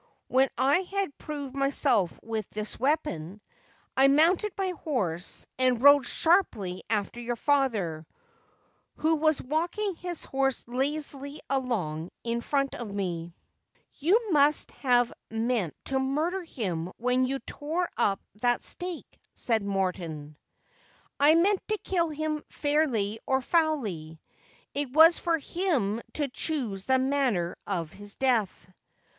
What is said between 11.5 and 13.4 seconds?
along in front of me.'